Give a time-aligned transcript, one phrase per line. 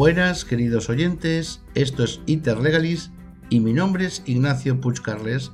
[0.00, 3.10] Buenas, queridos oyentes, esto es Interlegalis
[3.50, 5.52] y mi nombre es Ignacio Puchcarles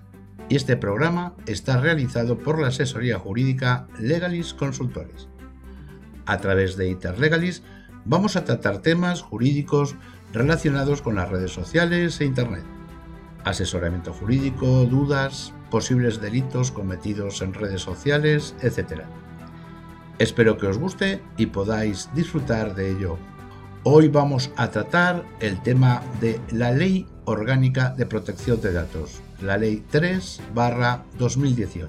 [0.49, 5.27] y este programa está realizado por la asesoría jurídica Legalis Consultores.
[6.27, 7.65] A través de Interlegalis
[8.05, 9.97] vamos a tratar temas jurídicos
[10.33, 12.63] relacionados con las redes sociales e Internet.
[13.43, 19.07] Asesoramiento jurídico, dudas, posibles delitos cometidos en redes sociales, etc.
[20.21, 23.19] Espero que os guste y podáis disfrutar de ello.
[23.89, 29.59] Hoy vamos a tratar el tema de la Ley Orgánica de Protección de Datos, la
[29.59, 30.41] Ley 3
[31.17, 31.89] 2018.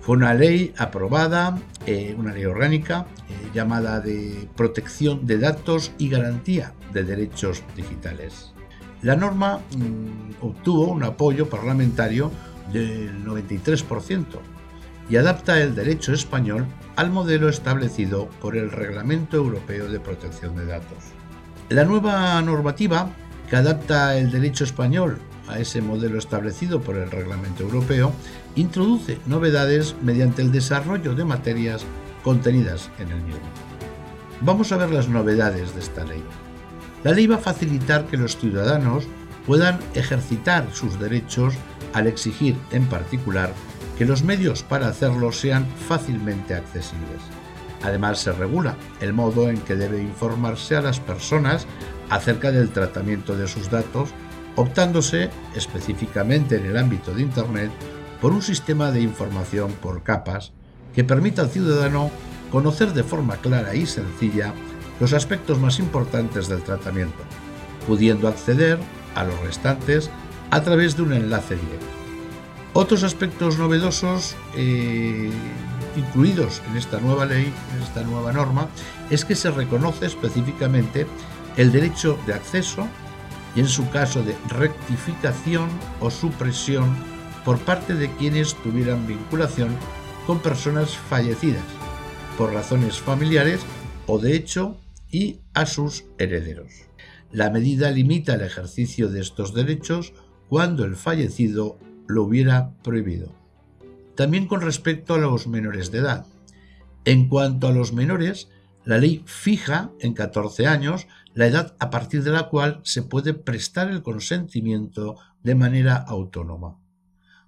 [0.00, 6.08] Fue una ley aprobada, eh, una ley orgánica eh, llamada de Protección de Datos y
[6.08, 8.54] Garantía de Derechos Digitales.
[9.02, 12.30] La norma mm, obtuvo un apoyo parlamentario
[12.72, 14.24] del 93%
[15.08, 20.66] y adapta el derecho español al modelo establecido por el Reglamento Europeo de Protección de
[20.66, 20.98] Datos.
[21.68, 23.10] La nueva normativa,
[23.48, 28.12] que adapta el derecho español a ese modelo establecido por el Reglamento Europeo,
[28.54, 31.84] introduce novedades mediante el desarrollo de materias
[32.22, 33.40] contenidas en el mismo.
[34.40, 36.22] Vamos a ver las novedades de esta ley.
[37.04, 39.04] La ley va a facilitar que los ciudadanos
[39.46, 41.54] puedan ejercitar sus derechos
[41.94, 43.52] al exigir, en particular,
[43.98, 47.20] que los medios para hacerlo sean fácilmente accesibles.
[47.82, 51.66] Además, se regula el modo en que debe informarse a las personas
[52.08, 54.10] acerca del tratamiento de sus datos,
[54.54, 57.70] optándose específicamente en el ámbito de Internet
[58.20, 60.52] por un sistema de información por capas
[60.94, 62.10] que permita al ciudadano
[62.50, 64.54] conocer de forma clara y sencilla
[65.00, 67.18] los aspectos más importantes del tratamiento,
[67.86, 68.78] pudiendo acceder
[69.14, 70.08] a los restantes
[70.50, 71.97] a través de un enlace directo.
[72.80, 75.32] Otros aspectos novedosos eh,
[75.96, 78.68] incluidos en esta nueva ley, en esta nueva norma,
[79.10, 81.04] es que se reconoce específicamente
[81.56, 82.86] el derecho de acceso
[83.56, 85.68] y en su caso de rectificación
[85.98, 86.94] o supresión
[87.44, 89.74] por parte de quienes tuvieran vinculación
[90.24, 91.64] con personas fallecidas
[92.38, 93.60] por razones familiares
[94.06, 94.78] o de hecho
[95.10, 96.70] y a sus herederos.
[97.32, 100.12] La medida limita el ejercicio de estos derechos
[100.48, 101.76] cuando el fallecido
[102.08, 103.32] lo hubiera prohibido.
[104.16, 106.26] También con respecto a los menores de edad.
[107.04, 108.48] En cuanto a los menores,
[108.84, 113.34] la ley fija en 14 años la edad a partir de la cual se puede
[113.34, 116.78] prestar el consentimiento de manera autónoma.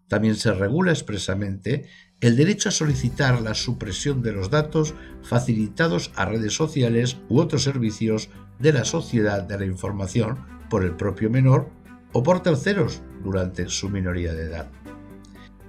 [0.06, 1.86] También se regula expresamente
[2.20, 7.62] el derecho a solicitar la supresión de los datos facilitados a redes sociales u otros
[7.62, 8.28] servicios
[8.58, 10.38] de la sociedad de la información
[10.68, 11.70] por el propio menor
[12.12, 14.68] o por terceros durante su minoría de edad.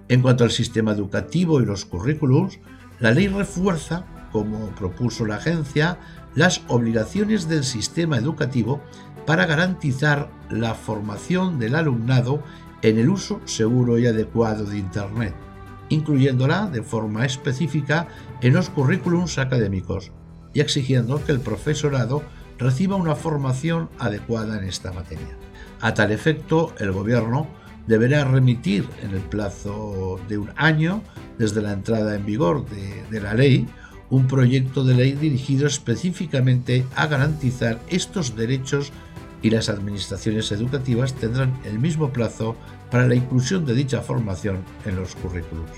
[0.07, 2.59] En cuanto al sistema educativo y los currículums,
[2.99, 5.97] la ley refuerza, como propuso la agencia,
[6.35, 8.81] las obligaciones del sistema educativo
[9.25, 12.43] para garantizar la formación del alumnado
[12.81, 15.35] en el uso seguro y adecuado de Internet,
[15.89, 18.07] incluyéndola de forma específica
[18.41, 20.11] en los currículums académicos
[20.53, 22.23] y exigiendo que el profesorado
[22.57, 25.37] reciba una formación adecuada en esta materia.
[25.81, 27.47] A tal efecto, el Gobierno
[27.87, 31.01] deberá remitir en el plazo de un año
[31.39, 33.67] desde la entrada en vigor de, la ley
[34.11, 38.91] un proyecto de ley dirigido específicamente a garantizar estos derechos
[39.41, 42.55] y las administraciones educativas tendrán el mismo plazo
[42.91, 45.69] para la inclusión de dicha formación en los currículos.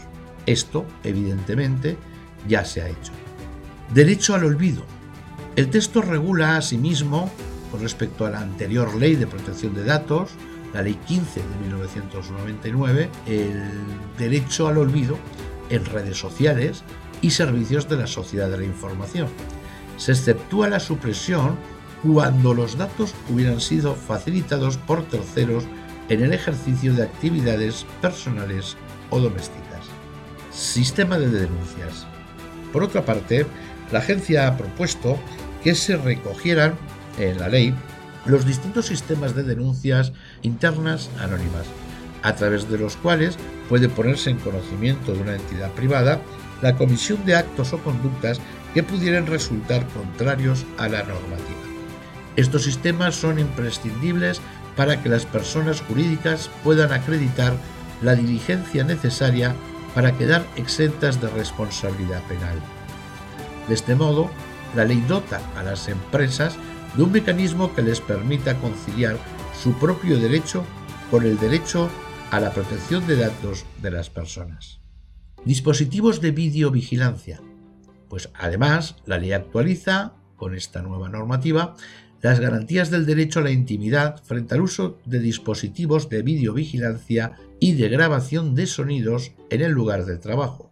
[0.46, 1.96] Esto, evidentemente,
[2.48, 3.14] ya se ha hecho.
[3.94, 4.84] Derecho al olvido.
[5.56, 7.32] El texto regula asimismo
[7.74, 10.30] con respecto a la anterior ley de protección de datos,
[10.76, 13.64] la ley 15 de 1999, el
[14.16, 15.18] derecho al olvido
[15.72, 16.84] en redes sociales
[17.24, 19.28] y servicios de la sociedad de la información.
[19.98, 21.58] Se exceptúa la supresión
[22.04, 25.64] cuando los datos hubieran sido facilitados por terceros
[26.10, 28.78] en el ejercicio de actividades personales
[29.10, 29.88] o domésticas.
[30.52, 32.06] Sistema de denuncias.
[32.72, 33.48] Por otra parte,
[33.92, 35.18] la agencia ha propuesto
[35.64, 36.76] que se recogieran
[37.18, 37.74] en la ley
[38.26, 41.68] los distintos sistemas de denuncias internas anónimas,
[42.22, 43.38] a través de los cuales
[43.68, 46.22] puede ponerse en conocimiento de una entidad privada
[46.62, 48.40] la comisión de actos o conductas
[48.74, 51.60] que pudieran resultar contrarios a la normativa.
[52.36, 54.42] Estos sistemas son imprescindibles
[54.76, 57.54] para que las personas jurídicas puedan acreditar
[58.02, 59.54] la diligencia necesaria
[59.94, 62.58] para quedar exentas de responsabilidad penal.
[63.68, 64.32] De este modo,
[64.76, 66.56] la ley dota a las empresas
[66.96, 69.18] de un mecanismo que les permita conciliar
[69.62, 70.64] su propio derecho
[71.10, 71.90] con el derecho
[72.32, 74.80] a la protección de datos de las personas.
[75.46, 77.42] Dispositivos de videovigilancia.
[78.10, 81.76] Pues además, la ley actualiza, con esta nueva normativa,
[82.22, 87.74] las garantías del derecho a la intimidad frente al uso de dispositivos de videovigilancia y
[87.74, 90.72] de grabación de sonidos en el lugar de trabajo.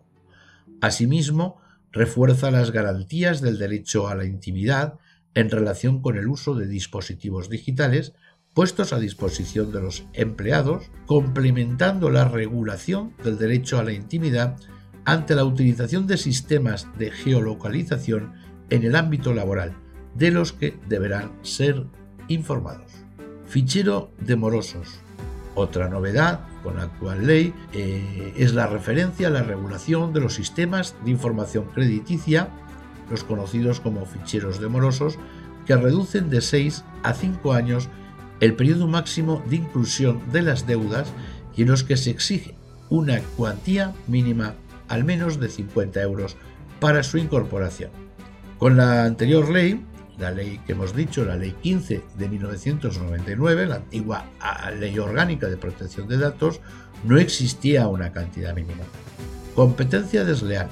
[0.79, 1.57] Asimismo,
[1.91, 4.97] refuerza las garantías del derecho a la intimidad
[5.33, 8.13] en relación con el uso de dispositivos digitales
[8.53, 14.57] puestos a disposición de los empleados, complementando la regulación del derecho a la intimidad
[15.05, 18.33] ante la utilización de sistemas de geolocalización
[18.69, 19.73] en el ámbito laboral,
[20.15, 21.85] de los que deberán ser
[22.27, 22.91] informados.
[23.45, 24.99] Fichero de morosos.
[25.55, 30.35] Otra novedad con la actual ley eh, es la referencia a la regulación de los
[30.35, 32.49] sistemas de información crediticia,
[33.11, 35.19] los conocidos como ficheros de morosos,
[35.65, 37.89] que reducen de 6 a 5 años
[38.39, 41.13] el periodo máximo de inclusión de las deudas
[41.55, 42.55] y en los que se exige
[42.89, 44.55] una cuantía mínima
[44.87, 46.35] al menos de 50 euros
[46.79, 47.91] para su incorporación.
[48.57, 49.85] Con la anterior ley,
[50.17, 54.25] la ley que hemos dicho, la ley 15 de 1999, la antigua
[54.79, 56.59] ley orgánica de protección de datos,
[57.05, 58.83] no existía una cantidad mínima.
[59.55, 60.69] Competencia desleal.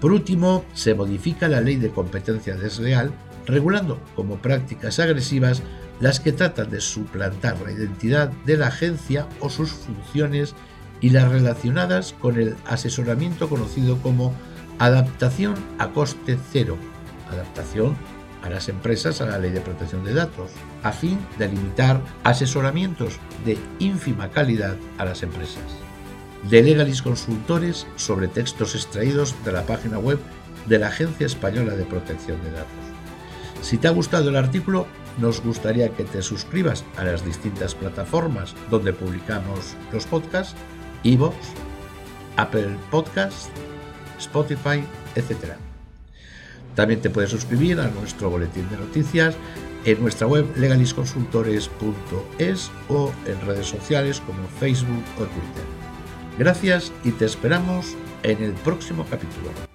[0.00, 3.12] Por último, se modifica la ley de competencia desleal,
[3.46, 5.62] regulando como prácticas agresivas
[6.00, 10.54] las que tratan de suplantar la identidad de la agencia o sus funciones
[11.00, 14.32] y las relacionadas con el asesoramiento conocido como
[14.78, 16.76] adaptación a coste cero,
[17.30, 17.96] adaptación
[18.42, 20.50] a las empresas a la ley de protección de datos,
[20.84, 25.87] a fin de limitar asesoramientos de ínfima calidad a las empresas.
[26.44, 30.18] De Legalis Consultores sobre textos extraídos de la página web
[30.66, 32.88] de la Agencia Española de Protección de Datos.
[33.62, 34.86] Si te ha gustado el artículo,
[35.18, 40.54] nos gustaría que te suscribas a las distintas plataformas donde publicamos los podcasts,
[41.02, 41.34] iVoox,
[42.36, 43.50] Apple Podcasts,
[44.18, 44.84] Spotify,
[45.16, 45.54] etc.
[46.74, 49.34] También te puedes suscribir a nuestro boletín de noticias
[49.84, 55.87] en nuestra web legalisconsultores.es o en redes sociales como Facebook o Twitter.
[56.38, 59.67] Gracias y te esperamos en el próximo capítulo.